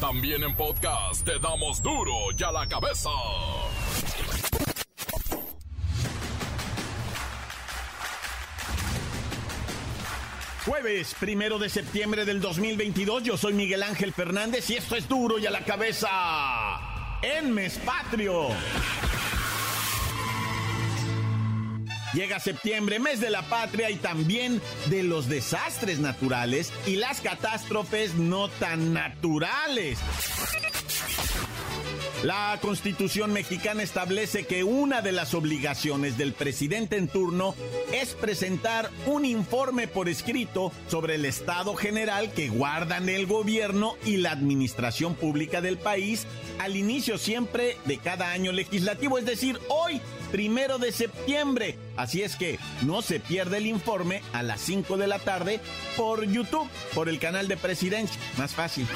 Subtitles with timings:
[0.00, 3.10] También en podcast te damos duro y a la cabeza.
[10.64, 15.38] Jueves, primero de septiembre del 2022, yo soy Miguel Ángel Fernández y esto es duro
[15.40, 16.08] y a la cabeza
[17.20, 18.50] en Mes Patrio.
[22.18, 28.16] Llega septiembre, mes de la patria y también de los desastres naturales y las catástrofes
[28.16, 30.00] no tan naturales.
[32.24, 37.54] La Constitución mexicana establece que una de las obligaciones del presidente en turno
[37.92, 44.16] es presentar un informe por escrito sobre el estado general que guardan el gobierno y
[44.16, 46.26] la administración pública del país
[46.58, 50.00] al inicio siempre de cada año legislativo, es decir, hoy,
[50.30, 51.78] primero de septiembre.
[51.96, 55.60] Así es que no se pierde el informe a las 5 de la tarde
[55.96, 58.20] por YouTube, por el canal de presidencia.
[58.36, 58.86] Más fácil.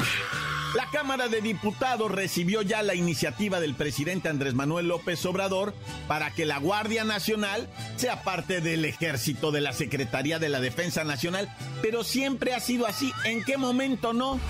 [0.75, 5.75] La Cámara de Diputados recibió ya la iniciativa del presidente Andrés Manuel López Obrador
[6.09, 11.05] para que la Guardia Nacional sea parte del ejército de la Secretaría de la Defensa
[11.05, 13.13] Nacional, pero siempre ha sido así.
[13.25, 14.41] ¿En qué momento no?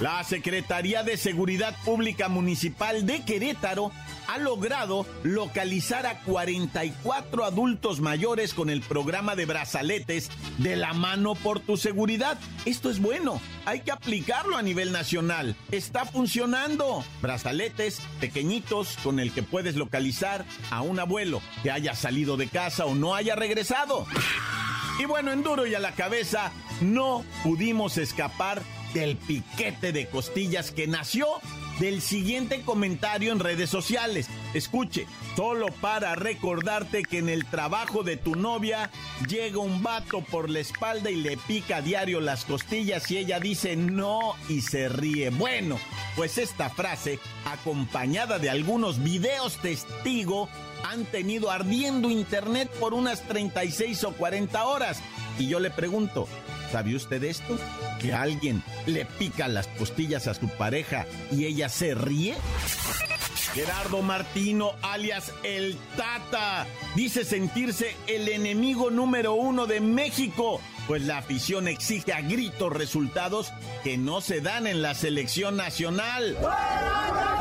[0.00, 3.92] La Secretaría de Seguridad Pública Municipal de Querétaro
[4.26, 11.36] ha logrado localizar a 44 adultos mayores con el programa de brazaletes de la mano
[11.36, 12.36] por tu seguridad.
[12.64, 15.54] Esto es bueno, hay que aplicarlo a nivel nacional.
[15.70, 17.04] Está funcionando.
[17.20, 22.86] Brazaletes pequeñitos con el que puedes localizar a un abuelo que haya salido de casa
[22.86, 24.06] o no haya regresado.
[24.98, 28.62] Y bueno, en duro y a la cabeza, no pudimos escapar
[28.94, 31.26] del piquete de costillas que nació
[31.78, 34.28] del siguiente comentario en redes sociales.
[34.54, 38.90] Escuche, solo para recordarte que en el trabajo de tu novia
[39.26, 43.40] llega un vato por la espalda y le pica a diario las costillas y ella
[43.40, 45.30] dice no y se ríe.
[45.30, 45.78] Bueno,
[46.14, 50.48] pues esta frase, acompañada de algunos videos testigo,
[50.84, 55.00] han tenido ardiendo internet por unas 36 o 40 horas.
[55.38, 56.28] Y yo le pregunto,
[56.72, 57.58] ¿sabe usted esto?
[58.00, 62.34] ¿Que alguien le pica las costillas a su pareja y ella se ríe?
[63.54, 66.66] Gerardo Martino, alias El Tata,
[66.96, 73.52] dice sentirse el enemigo número uno de México, pues la afición exige a gritos resultados
[73.84, 76.38] que no se dan en la selección nacional.
[76.38, 77.31] El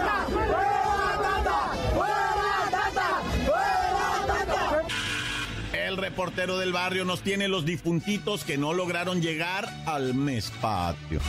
[6.11, 11.21] reportero del barrio nos tiene los difuntitos que no lograron llegar al mes patio.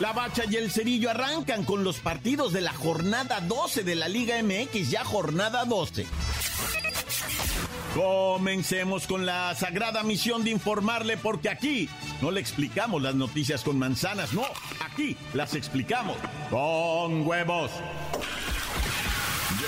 [0.00, 4.08] La Bacha y el Cerillo arrancan con los partidos de la jornada 12 de la
[4.08, 6.04] Liga MX, ya jornada 12.
[7.94, 11.88] Comencemos con la sagrada misión de informarle porque aquí
[12.20, 14.44] no le explicamos las noticias con manzanas, no,
[14.84, 16.18] aquí las explicamos
[16.50, 17.70] con huevos.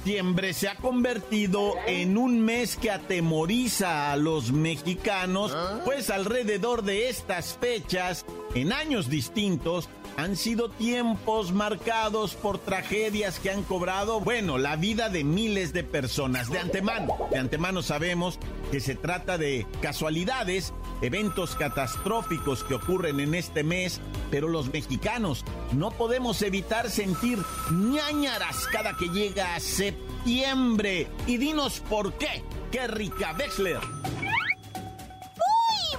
[0.00, 7.10] Septiembre se ha convertido en un mes que atemoriza a los mexicanos, pues alrededor de
[7.10, 8.24] estas fechas,
[8.54, 15.10] en años distintos, han sido tiempos marcados por tragedias que han cobrado, bueno, la vida
[15.10, 16.50] de miles de personas.
[16.50, 18.38] De antemano, de antemano sabemos
[18.70, 20.72] que se trata de casualidades,
[21.02, 24.00] eventos catastróficos que ocurren en este mes,
[24.30, 27.38] pero los mexicanos no podemos evitar sentir
[27.70, 31.08] ñañaras cada que llega a septiembre.
[31.26, 33.80] Y dinos por qué, qué rica Wexler.
[33.80, 34.20] Muy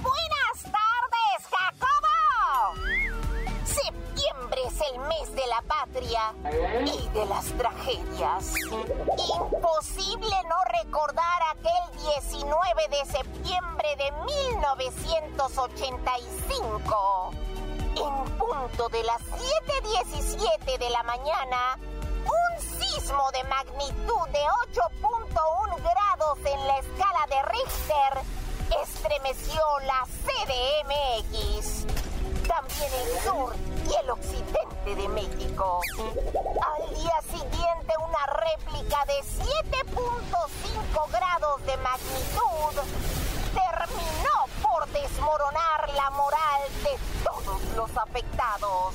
[0.02, 2.76] buenas tardes, Jacobo.
[3.64, 6.34] Septiembre es el mes de la patria
[6.86, 8.54] y de las tragedias.
[8.70, 11.84] Imposible no recordar aquel
[12.20, 14.10] 19 de septiembre de
[14.48, 17.30] 1985.
[17.96, 21.78] En punto de las 7.17 de la mañana,
[22.24, 24.38] un sismo de magnitud de
[24.72, 28.22] 8.1 grados en la escala de Richter
[28.82, 31.84] estremeció la CDMX.
[32.48, 33.54] También el sur
[33.86, 35.82] y el occidente de México.
[35.98, 39.22] Al día siguiente, una réplica de
[39.84, 42.31] 7.5 grados de magnitud
[47.96, 48.94] afectados.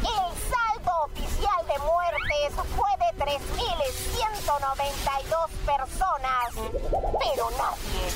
[0.00, 6.54] El saldo oficial de muertes fue de 3.192 personas,
[7.18, 8.12] pero nadie,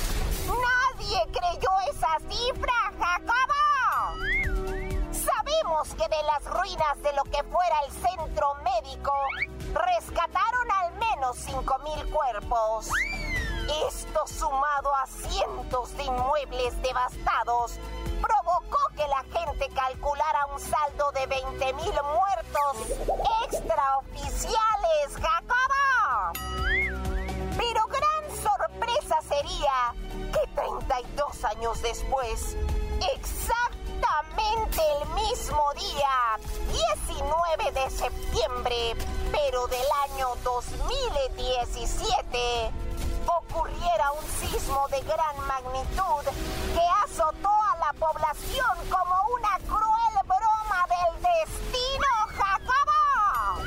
[0.47, 3.63] nadie creyó esa cifra, Jacobo.
[5.11, 9.13] Sabemos que de las ruinas de lo que fuera el centro médico,
[9.73, 12.89] rescataron al menos 5.000 cuerpos.
[13.87, 17.79] Esto sumado a cientos de inmuebles devastados
[18.95, 22.77] que la gente calculara un saldo de 20 mil muertos
[23.45, 26.33] extraoficiales, Jacobo.
[27.57, 29.93] Pero gran sorpresa sería
[30.31, 32.55] que 32 años después,
[33.15, 36.37] exactamente el mismo día,
[37.07, 38.95] 19 de septiembre,
[39.31, 42.71] pero del año 2017,
[43.25, 46.23] ocurriera un sismo de gran magnitud
[46.73, 47.52] que azotó
[48.89, 53.63] como una cruel broma del destino, Jacobo.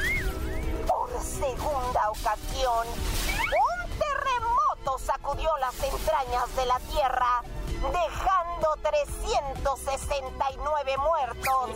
[0.86, 7.42] Por segunda ocasión, un terremoto sacudió las entrañas de la Tierra,
[7.80, 11.70] dejando 369 muertos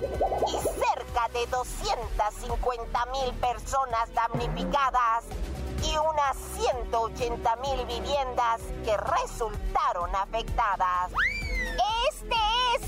[0.49, 5.25] y cerca de 250 mil personas damnificadas
[5.83, 11.11] y unas 180 mil viviendas que resultaron afectadas.
[12.23, 12.37] Este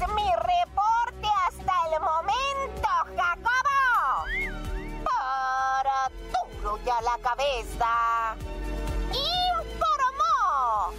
[0.04, 4.26] es mi reporte hasta el momento, Jacobo.
[5.04, 6.10] Para
[6.60, 8.36] duro ya la cabeza.
[9.08, 10.92] Informó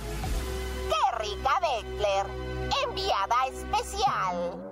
[0.89, 2.25] Kerrika Beckler,
[2.87, 4.71] enviada especial.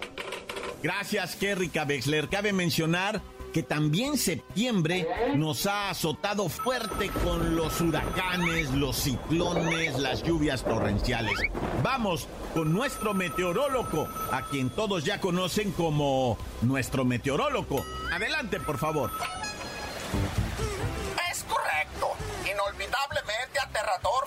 [0.81, 2.29] Gracias, Kerrika Beckler.
[2.29, 10.23] Cabe mencionar que también septiembre nos ha azotado fuerte con los huracanes, los ciclones, las
[10.23, 11.37] lluvias torrenciales.
[11.83, 17.83] Vamos con nuestro meteorólogo, a quien todos ya conocen como nuestro meteorólogo.
[18.11, 19.11] Adelante, por favor.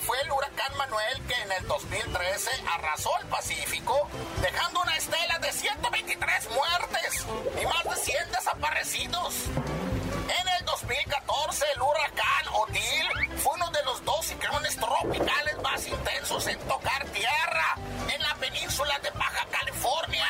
[0.00, 4.08] Fue el huracán Manuel que en el 2013 arrasó el Pacífico,
[4.42, 7.24] dejando una estela de 123 muertes
[7.62, 9.34] y más de 100 desaparecidos.
[9.46, 16.46] En el 2014 el huracán Otil fue uno de los dos ciclones tropicales más intensos
[16.46, 17.78] en tocar tierra
[18.14, 20.26] en la península de Baja California,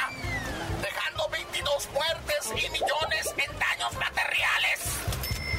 [0.81, 5.14] dejando 22 muertes y millones en daños materiales.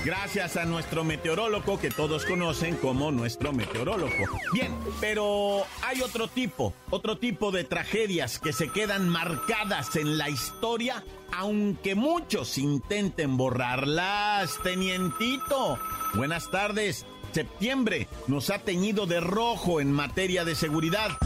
[0.06, 4.14] Gracias a nuestro meteorólogo que todos conocen como nuestro meteorólogo.
[4.54, 4.72] Bien,
[5.02, 11.04] pero hay otro tipo, otro tipo de tragedias que se quedan marcadas en la historia,
[11.36, 14.60] aunque muchos intenten borrarlas.
[14.62, 15.80] Tenientito,
[16.14, 17.08] buenas tardes.
[17.32, 21.18] Septiembre nos ha teñido de rojo en materia de seguridad.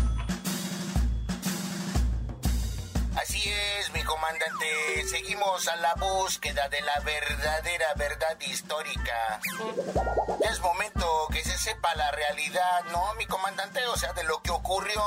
[5.19, 9.41] Seguimos a la búsqueda de la verdadera verdad histórica.
[10.49, 13.85] Es momento que se sepa la realidad, ¿no, mi comandante?
[13.87, 15.03] O sea, de lo que ocurrió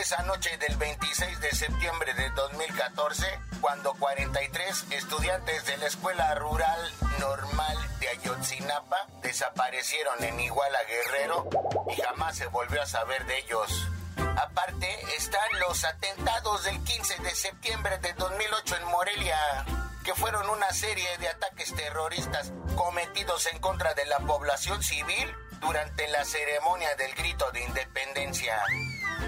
[0.00, 3.26] esa noche del 26 de septiembre de 2014,
[3.60, 11.48] cuando 43 estudiantes de la Escuela Rural Normal de Ayotzinapa desaparecieron en Iguala Guerrero
[11.90, 13.88] y jamás se volvió a saber de ellos.
[14.16, 19.64] Aparte están los atentados del 15 de septiembre de 2008 en Morelia,
[20.04, 26.08] que fueron una serie de ataques terroristas cometidos en contra de la población civil durante
[26.08, 28.56] la ceremonia del grito de independencia.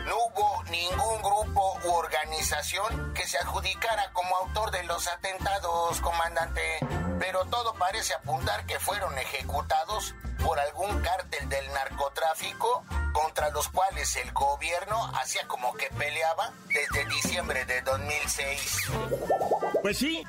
[0.06, 6.78] No hubo ningún grupo u organización que se adjudicara como autor de los atentados, comandante,
[7.18, 14.16] pero todo parece apuntar que fueron ejecutados por algún cártel del narcotráfico contra los cuales
[14.16, 18.83] el gobierno hacía como que peleaba desde diciembre de 2006.
[19.83, 20.25] Pues sí,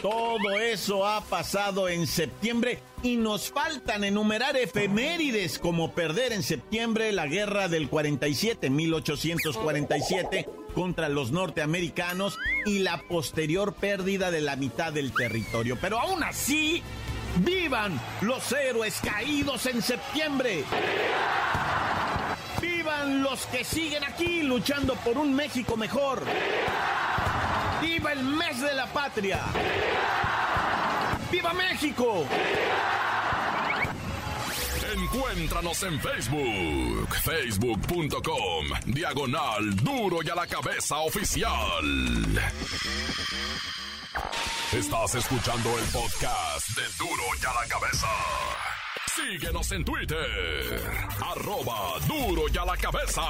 [0.00, 7.12] todo eso ha pasado en septiembre y nos faltan enumerar efemérides como perder en septiembre
[7.12, 14.92] la guerra del 47, 1847 contra los norteamericanos y la posterior pérdida de la mitad
[14.92, 15.76] del territorio.
[15.78, 16.82] Pero aún así,
[17.38, 20.64] vivan los héroes caídos en septiembre.
[23.06, 26.22] Los que siguen aquí luchando por un México mejor.
[27.80, 29.40] ¡Viva el mes de la patria!
[31.30, 32.26] ¡Viva México!
[34.92, 41.52] Encuéntranos en Facebook, facebook.com, diagonal duro y a la cabeza oficial.
[44.72, 48.08] Estás escuchando el podcast de duro y a la cabeza.
[49.28, 50.80] Síguenos en Twitter,
[51.20, 53.22] arroba duro y a la cabeza.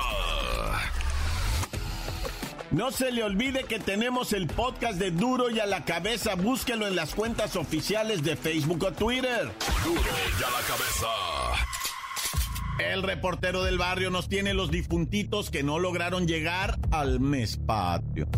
[2.70, 6.36] No se le olvide que tenemos el podcast de Duro y a la cabeza.
[6.36, 9.50] Búsquelo en las cuentas oficiales de Facebook o Twitter.
[9.84, 11.08] Duro y a la cabeza.
[12.78, 18.28] El reportero del barrio nos tiene los difuntitos que no lograron llegar al mes patrio.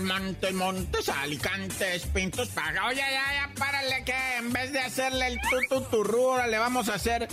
[0.00, 2.86] Montes, montes, alicantes, pintos, paga.
[2.86, 6.94] Oye, ya, ya, párale que en vez de hacerle el tutu ahora le vamos a
[6.94, 7.28] hacer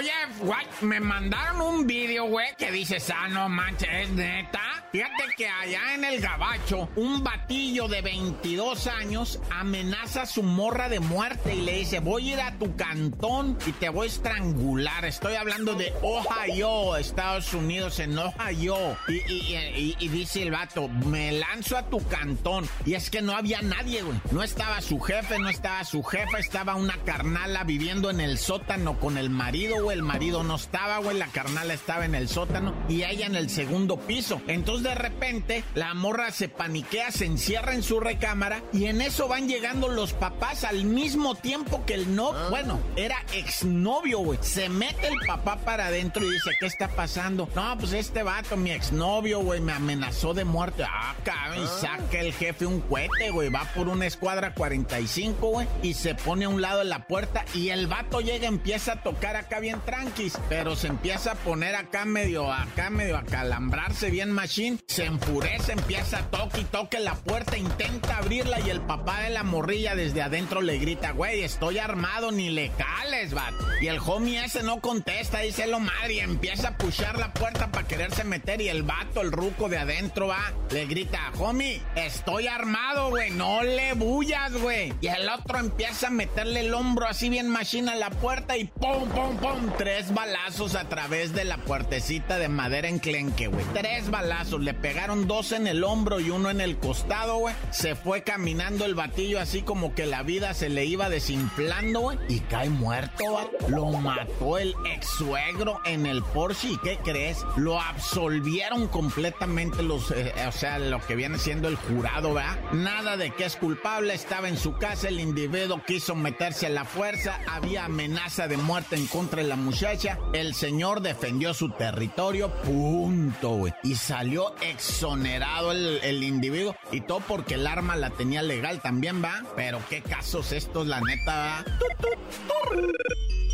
[0.00, 4.80] Oye, güey, me mandaron un video, güey, que dice, ah, no manches, es neta.
[4.92, 10.88] Fíjate que allá en el gabacho, un batillo de 22 años amenaza a su morra
[10.88, 14.10] de muerte y le dice, voy a ir a tu cantón y te voy a
[14.10, 15.04] estrangular.
[15.04, 18.96] Estoy hablando de Ohio, Estados Unidos, en Ohio.
[19.06, 19.54] Y,
[19.98, 22.68] y, dice el vato, me lanzo a tu cantón.
[22.84, 24.18] Y es que no había nadie, güey.
[24.32, 28.98] No estaba su jefe, no estaba su jefa, estaba una carnala viviendo en el sótano
[28.98, 29.89] con el marido, güey.
[29.90, 31.18] El marido no estaba, güey.
[31.18, 34.40] La carnala estaba en el sótano y ella en el segundo piso.
[34.46, 39.28] Entonces de repente la morra se paniquea, se encierra en su recámara y en eso
[39.28, 42.48] van llegando los papás al mismo tiempo que el no, ah.
[42.50, 44.38] bueno, era exnovio, güey.
[44.42, 47.48] Se mete el papá para adentro y dice, ¿qué está pasando?
[47.54, 50.84] No, pues este vato, mi exnovio, güey, me amenazó de muerte.
[50.86, 51.78] Ah, cabrón, y ah.
[51.80, 53.48] saca el jefe un cohete, güey.
[53.48, 57.44] Va por una escuadra 45, güey, y se pone a un lado de la puerta
[57.54, 61.74] y el vato llega, empieza a tocar acá bien tranquis, pero se empieza a poner
[61.74, 66.98] acá medio, acá medio a calambrarse bien machine se enfurece, empieza a toque y toque
[66.98, 71.42] la puerta, intenta abrirla y el papá de la morrilla desde adentro le grita, güey,
[71.42, 73.54] estoy armado, ni le cales, bat.
[73.80, 77.70] Y el homie ese no contesta, dice lo madre, y empieza a pushar la puerta
[77.70, 82.46] para quererse meter y el vato, el ruco de adentro va, le grita, homie, estoy
[82.46, 84.92] armado, güey, no le bullas, güey.
[85.00, 88.64] Y el otro empieza a meterle el hombro así bien machina a la puerta y
[88.64, 93.64] pum, pum, pum, tres balazos a través de la puertecita de madera enclenque, güey.
[93.74, 97.54] Tres balazos le pegaron dos en el hombro y uno en el costado, güey.
[97.70, 102.18] Se fue caminando el batillo así como que la vida se le iba desinflando, güey.
[102.28, 103.46] Y cae muerto, güey.
[103.68, 106.68] Lo mató el ex suegro en el Porsche.
[106.70, 107.44] ¿Y qué crees?
[107.56, 112.58] Lo absolvieron completamente los, eh, o sea, lo que viene siendo el jurado, ¿verdad?
[112.72, 116.84] Nada de que es culpable, estaba en su casa, el individuo quiso meterse a la
[116.84, 122.50] fuerza, había amenaza de muerte en contra de la muchacha, el señor defendió su territorio,
[122.62, 123.64] punto.
[123.82, 129.42] Y salió exonerado el, individuo y todo porque el arma la tenía legal también, va.
[129.56, 131.64] Pero qué casos estos, la neta.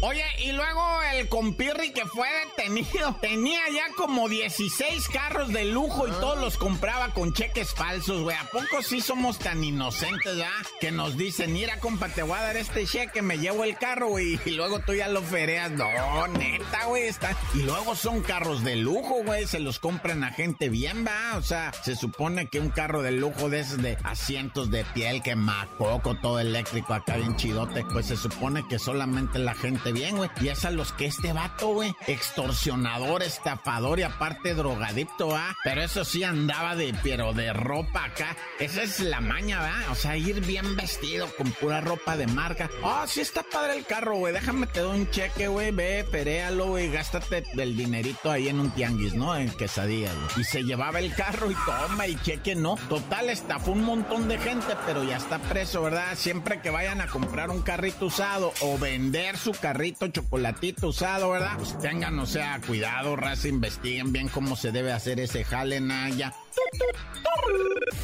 [0.03, 6.07] Oye, y luego el compirri que fue detenido tenía ya como 16 carros de lujo
[6.07, 8.37] y todos los compraba con cheques falsos, güey.
[8.37, 10.53] ¿A poco sí somos tan inocentes, ya?
[10.81, 14.09] Que nos dicen, mira, compa, te voy a dar este cheque, me llevo el carro,
[14.09, 15.71] güey, y luego tú ya lo fereas.
[15.73, 17.35] No, neta, güey, está.
[17.55, 21.39] Y luego son carros de lujo, güey, se los compran a gente bien, va.
[21.39, 25.23] O sea, se supone que un carro de lujo de esos de asientos de piel,
[25.23, 30.17] que macoco, todo eléctrico acá bien chidote, pues se supone que solamente la gente bien,
[30.17, 30.31] güey.
[30.41, 35.55] Y es a los que este vato, güey, extorsionador, estafador y aparte drogadicto, ¿ah?
[35.65, 38.37] Pero eso sí andaba de, pero de ropa acá.
[38.59, 39.93] Esa es la maña, ¿va?
[39.93, 42.69] O sea, ir bien vestido con pura ropa de marca.
[42.83, 44.33] Oh, sí está padre el carro, güey.
[44.33, 45.71] Déjame te doy un cheque, güey.
[45.71, 46.91] Ve, peréalo, güey.
[46.91, 49.37] Gástate del dinerito ahí en un tianguis, ¿no?
[49.37, 50.41] En quesadillas, güey.
[50.41, 52.77] Y se llevaba el carro y toma y cheque, no.
[52.89, 56.17] Total, estafó un montón de gente, pero ya está preso, ¿verdad?
[56.17, 59.76] Siempre que vayan a comprar un carrito usado o vender su carrito
[60.13, 61.57] chocolatito usado, ¿verdad?
[61.57, 66.35] Pues tengan, o sea, cuidado, raza, investiguen bien cómo se debe hacer ese jale, Naya.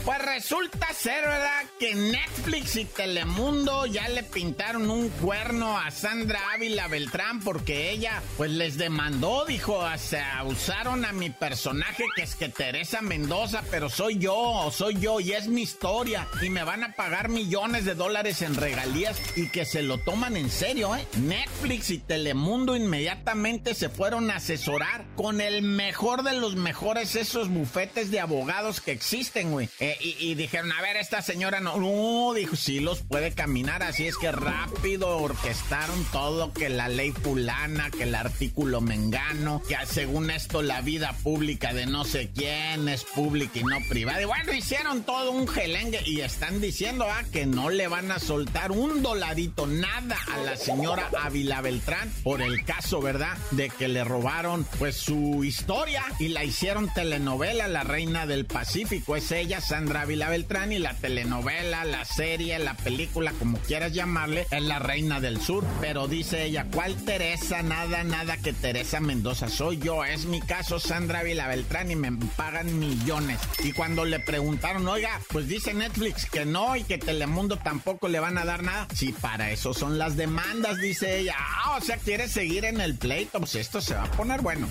[0.04, 1.64] Pues resulta ser, ¿verdad?
[1.78, 8.20] Que Netflix y Telemundo ya le pintaron un cuerno a Sandra Ávila Beltrán porque ella,
[8.36, 13.62] pues les demandó, dijo, o sea, usaron a mi personaje que es que Teresa Mendoza,
[13.70, 17.84] pero soy yo, soy yo y es mi historia y me van a pagar millones
[17.84, 21.06] de dólares en regalías y que se lo toman en serio, ¿eh?
[21.18, 27.48] Netflix y Telemundo inmediatamente se fueron a asesorar con el mejor de los mejores esos
[27.48, 28.41] bufetes de abogados
[28.84, 29.68] que existen, güey.
[29.80, 34.06] Eh, y, dijeron, a ver, esta señora no, no, dijo, sí los puede caminar, así
[34.06, 40.30] es que rápido orquestaron todo, que la ley fulana, que el artículo mengano, que según
[40.30, 44.22] esto la vida pública de no sé quién es pública y no privada.
[44.22, 48.18] Y bueno, hicieron todo un gelengue y están diciendo, ah, que no le van a
[48.18, 53.36] soltar un doladito, nada a la señora Ávila Beltrán por el caso, ¿verdad?
[53.52, 58.46] De que le robaron, pues, su historia y la hicieron telenovela, la reina de del
[58.46, 59.14] Pacífico.
[59.14, 64.46] Es ella Sandra Vila Beltrán y la telenovela, la serie, la película, como quieras llamarle,
[64.50, 65.64] es la reina del sur.
[65.82, 67.62] Pero dice ella, ¿cuál Teresa?
[67.62, 69.48] Nada, nada que Teresa Mendoza.
[69.48, 73.38] Soy yo, es mi caso Sandra Vila Beltrán y me pagan millones.
[73.62, 78.18] Y cuando le preguntaron, oiga, pues dice Netflix que no y que Telemundo tampoco le
[78.18, 78.88] van a dar nada.
[78.94, 81.34] Sí, para eso son las demandas, dice ella.
[81.38, 83.40] Ah, o sea, quiere seguir en el pleito.
[83.40, 84.68] Pues esto se va a poner bueno.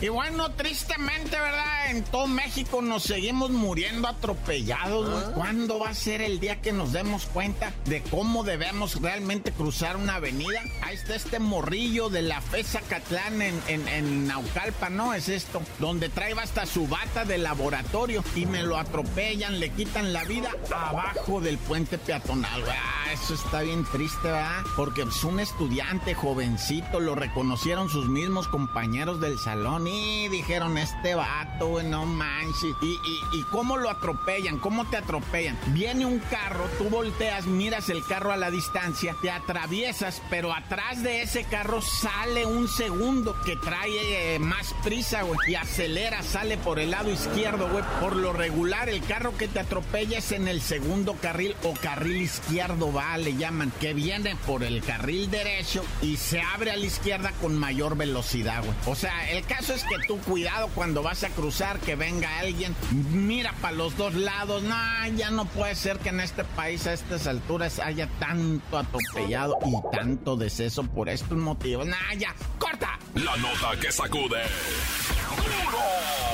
[0.00, 1.90] Y bueno, tristemente, ¿verdad?
[1.90, 5.34] En todo México nos seguimos muriendo atropellados, güey.
[5.34, 9.96] ¿Cuándo va a ser el día que nos demos cuenta de cómo debemos realmente cruzar
[9.96, 10.62] una avenida?
[10.82, 15.14] Ahí está este morrillo de la FESA Catlán en, en, Naucalpa, ¿no?
[15.14, 20.12] Es esto, donde trae hasta su bata de laboratorio y me lo atropellan, le quitan
[20.12, 22.76] la vida abajo del puente peatonal, güey.
[23.08, 24.62] Ah, eso está bien triste, ¿verdad?
[24.76, 31.14] Porque es un estudiante jovencito, lo reconocieron sus mismos compañeros del salón y dijeron, este
[31.14, 32.76] vato, no manches.
[32.82, 35.58] Y, y, y cómo lo atropellan, cómo te atropellan.
[35.68, 41.02] Viene un carro, tú volteas, miras el carro a la distancia, te atraviesas, pero atrás
[41.02, 46.58] de ese carro sale un segundo que trae eh, más prisa, güey, y acelera, sale
[46.58, 47.84] por el lado izquierdo, güey.
[48.00, 52.20] Por lo regular, el carro que te atropella es en el segundo carril o carril
[52.20, 57.32] izquierdo, le llaman, que viene por el carril derecho y se abre a la izquierda
[57.40, 58.74] con mayor velocidad, güey.
[58.86, 62.74] O sea, el caso es que tú cuidado cuando vas a cruzar, que venga alguien,
[63.12, 64.62] mira para los dos lados.
[64.62, 64.76] No,
[65.16, 69.96] ya no puede ser que en este país a estas alturas haya tanto atropellado y
[69.96, 71.86] tanto deceso por estos motivos.
[71.86, 72.98] Nah, ya, corta.
[73.14, 74.42] La nota que sacude.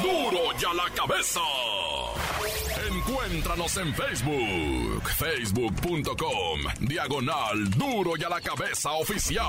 [0.02, 1.40] Duro, duro ya la cabeza.
[3.35, 9.43] Encuéntranos en Facebook, facebook.com, diagonal duro y a la cabeza oficial.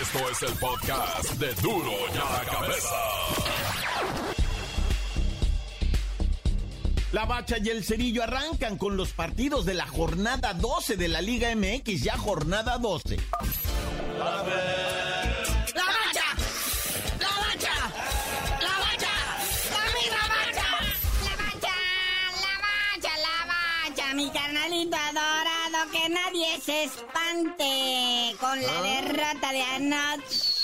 [0.00, 2.94] Esto es el podcast de duro y a la cabeza.
[7.10, 11.20] La Bacha y el Cerillo arrancan con los partidos de la jornada 12 de la
[11.20, 13.16] Liga MX, ya jornada 12.
[25.94, 28.82] Que nadie se espante con la ah.
[28.82, 30.54] derrota de anoche.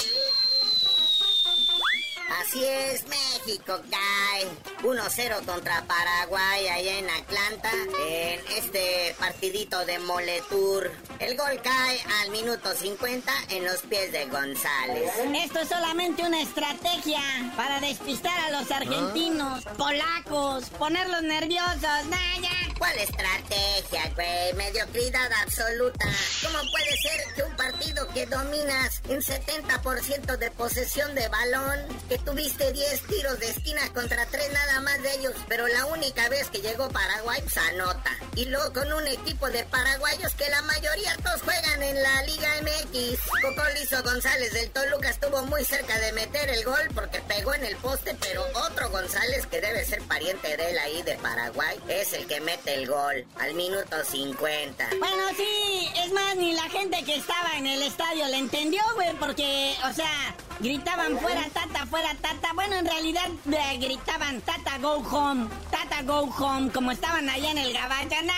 [2.40, 4.46] Así es, México cae
[4.82, 7.70] 1-0 contra Paraguay allá en Atlanta
[8.08, 10.90] en este partidito de Moletour.
[11.20, 15.12] El gol cae al minuto 50 en los pies de González.
[15.34, 17.20] Esto es solamente una estrategia
[17.56, 22.06] para despistar a los argentinos, polacos, ponerlos nerviosos.
[22.08, 22.60] Naya.
[22.80, 24.54] ¿Cuál estrategia, güey?
[24.54, 26.06] Mediocridad absoluta.
[26.42, 32.16] ¿Cómo puede ser que un partido que dominas en 70% de posesión de balón, que
[32.20, 36.48] tuviste 10 tiros de esquina contra 3 nada más de ellos, pero la única vez
[36.48, 38.16] que llegó Paraguay, se pues, anota.
[38.34, 42.48] Y luego con un equipo de paraguayos que la mayoría todos juegan en la Liga
[42.62, 43.20] MX.
[43.42, 47.76] Cocolizo González del Toluca estuvo muy cerca de meter el gol porque pegó en el
[47.76, 52.26] poste, pero otro González que debe ser pariente de él ahí de Paraguay es el
[52.26, 54.88] que mete el gol al minuto 50.
[54.98, 59.12] Bueno, sí, es más, ni la gente que estaba en el estadio le entendió, güey,
[59.14, 62.52] porque, o sea, gritaban fuera Tata, fuera Tata.
[62.54, 67.59] Bueno, en realidad eh, gritaban Tata go home, Tata go home, como estaban allá en
[67.59, 68.00] el gabacho.
[68.11, 68.30] Estaban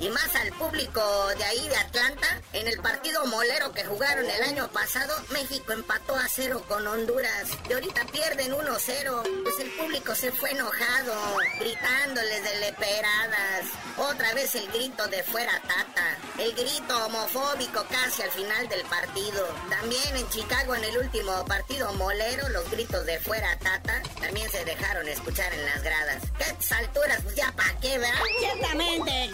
[0.00, 1.00] Y más al público
[1.36, 6.14] de ahí de Atlanta, en el partido molero que jugaron el año pasado, México empató
[6.14, 7.48] a cero con Honduras.
[7.68, 9.42] Y ahorita pierden 1-0.
[9.42, 13.66] Pues el público se fue enojado, gritándoles de leperadas.
[13.96, 16.18] Otra vez el grito de fuera Tata.
[16.38, 21.92] El grito homofóbico casi al final del partido también en Chicago en el último partido
[21.94, 26.22] molero, los gritos de fuera Tata también se dejaron escuchar en las gradas.
[26.38, 27.20] ¿Qué alturas?
[27.22, 28.20] Pues ya pa' qué, ¿verdad?
[28.38, 29.30] Ciertamente,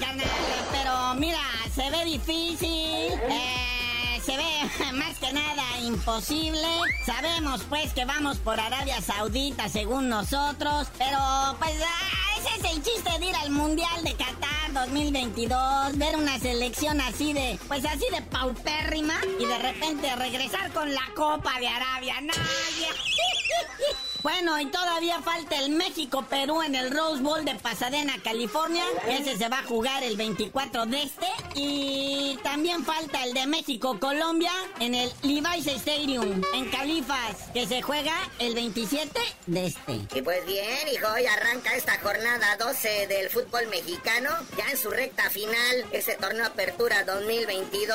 [0.73, 1.41] pero mira,
[1.75, 3.13] se ve difícil.
[3.31, 6.67] Eh, se ve más que nada imposible.
[7.05, 11.19] Sabemos pues que vamos por Arabia Saudita según nosotros, pero
[11.59, 16.39] pues ah, ese es el chiste de ir al Mundial de Qatar 2022, ver una
[16.39, 21.69] selección así de, pues así de paupérrima y de repente regresar con la Copa de
[21.69, 22.21] Arabia.
[22.23, 22.33] ¡No!
[24.25, 28.83] Bueno, y todavía falta el México-Perú en el Rose Bowl de Pasadena, California.
[29.07, 31.27] Ese se va a jugar el 24 de este.
[31.55, 38.15] Y también falta el de México-Colombia en el Levi's Stadium en Califas, que se juega
[38.39, 40.01] el 27 de este.
[40.15, 44.89] Y pues bien, hijo, hoy arranca esta jornada 12 del fútbol mexicano, ya en su
[44.89, 47.95] recta final, ese torneo Apertura 2022.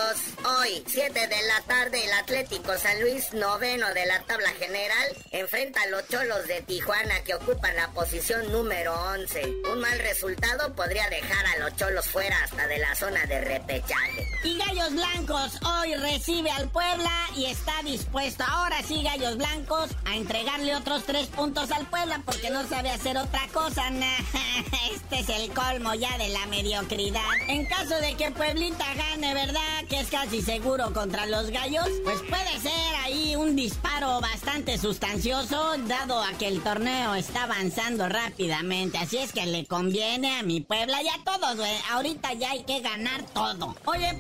[0.60, 5.82] Hoy, 7 de la tarde, el Atlético San Luis, noveno de la tabla general, enfrenta
[5.82, 9.42] a los Cholos de Tijuana que ocupan la posición número 11.
[9.72, 14.28] Un mal resultado podría dejar a los Cholos fuera hasta de la zona de repechaje.
[14.42, 20.16] Y Gallos Blancos hoy recibe al Puebla y está dispuesto, ahora sí Gallos Blancos, a
[20.16, 23.90] entregarle otros tres puntos al Puebla porque no sabe hacer otra cosa.
[24.94, 27.22] Este es el colmo ya de la mediocridad.
[27.48, 29.86] En caso de que Pueblita gane, ¿verdad?
[29.90, 35.76] Que es casi seguro contra los Gallos, pues puede ser ahí un disparo bastante sustancioso,
[35.88, 38.98] dado a que el torneo está avanzando rápidamente.
[38.98, 41.76] Así es que le conviene a mi Puebla y a todos, güey.
[41.92, 43.76] Ahorita ya hay que ganar todo.
[43.86, 44.14] Oye,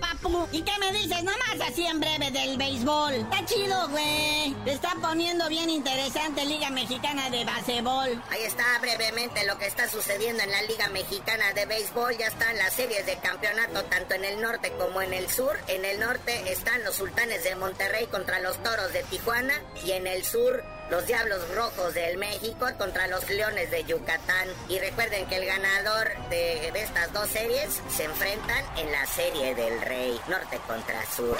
[0.52, 3.14] ¿y qué me dices nomás así en breve del béisbol?
[3.14, 4.56] Está chido, güey.
[4.66, 8.22] Está poniendo bien interesante Liga Mexicana de Baseball.
[8.30, 12.18] Ahí está brevemente lo que está sucediendo en la Liga Mexicana de Béisbol.
[12.18, 15.58] Ya están las series de campeonato tanto en el norte como en el sur.
[15.68, 19.54] En el norte están los sultanes de Monterrey contra los toros de Tijuana
[19.86, 24.48] y en el sur los Diablos Rojos del México contra los Leones de Yucatán.
[24.68, 29.82] Y recuerden que el ganador de, estas dos series se enfrentan en la serie del
[29.82, 31.38] Rey, norte contra sur.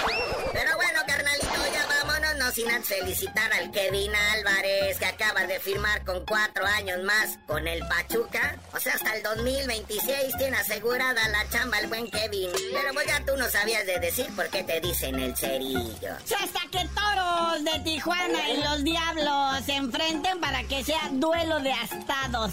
[0.52, 5.60] Pero bueno, carnalito, ya vámonos, no sin antes felicitar al Kevin Álvarez, que acaba de
[5.60, 8.56] firmar con cuatro años más con el Pachuca.
[8.74, 12.50] O sea, hasta el 2026 tiene asegurada la chamba el buen Kevin.
[12.72, 16.14] Pero pues ya tú no sabías de decir por qué te dicen el cerillo.
[16.14, 21.72] Hasta que toros de Tijuana y los Diablos se enfrenten para que sea duelo de
[21.72, 22.52] astados.